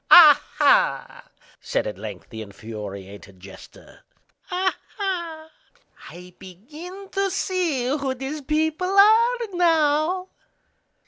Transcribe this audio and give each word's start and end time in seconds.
"Ah, 0.09 0.41
ha!" 0.57 1.29
said 1.59 1.85
at 1.85 1.95
length 1.99 2.29
the 2.31 2.41
infuriated 2.41 3.39
jester. 3.39 3.99
"Ah, 4.49 4.75
ha! 4.97 5.51
I 6.09 6.33
begin 6.39 7.09
to 7.09 7.29
see 7.29 7.85
who 7.85 8.15
these 8.15 8.41
people 8.41 8.89
are 8.97 9.37
now!" 9.53 10.29